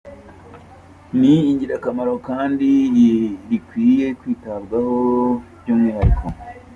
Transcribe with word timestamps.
ni 1.19 1.33
ingirakamaro 1.51 2.13
kandi 2.27 2.69
rikwiye 3.49 4.07
kwitabwaho 4.19 4.95
by’umwihariko 5.59 6.25